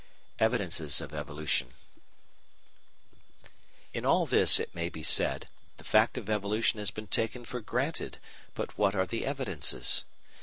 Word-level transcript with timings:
Evidences 0.39 0.99
of 0.99 1.13
Evolution 1.13 1.75
In 3.93 4.03
all 4.03 4.25
this, 4.25 4.59
it 4.59 4.73
may 4.73 4.89
be 4.89 5.03
said, 5.03 5.45
the 5.77 5.83
fact 5.83 6.17
of 6.17 6.27
evolution 6.27 6.79
has 6.79 6.89
been 6.89 7.05
taken 7.05 7.45
for 7.45 7.59
granted, 7.61 8.17
but 8.55 8.75
what 8.79 8.95
are 8.95 9.05
the 9.05 9.23
evidences? 9.27 10.03